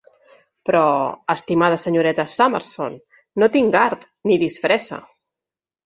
[0.69, 0.79] Però,
[1.33, 2.99] estimada senyoreta Summerson,
[3.43, 5.05] no tinc art, ni disfressa.